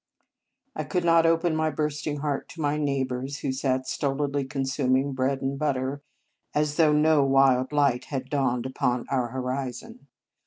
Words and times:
I 0.75 0.83
could 0.83 1.03
not 1.03 1.27
open 1.27 1.55
my 1.55 1.69
bursting 1.69 2.21
heart 2.21 2.49
to 2.49 2.59
my 2.59 2.75
neighbours, 2.75 3.41
who 3.41 3.51
sat 3.51 3.87
stolidly 3.87 4.45
consuming 4.45 5.13
bread 5.13 5.43
and 5.43 5.59
butter 5.59 6.01
as 6.55 6.77
though 6.77 6.91
no 6.91 7.23
wild 7.23 7.71
light 7.71 8.05
had 8.05 8.27
dawned 8.27 8.65
upon 8.65 9.05
our 9.09 9.27
horizon. 9.27 10.07